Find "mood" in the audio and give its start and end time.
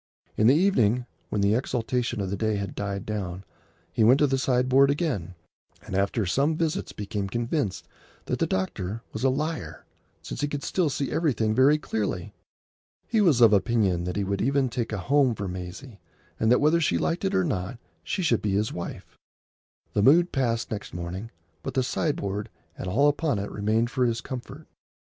20.01-20.31